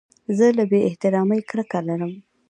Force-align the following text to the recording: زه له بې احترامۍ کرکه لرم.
زه 0.37 0.47
له 0.57 0.63
بې 0.69 0.79
احترامۍ 0.87 1.41
کرکه 1.49 1.79
لرم. 1.87 2.13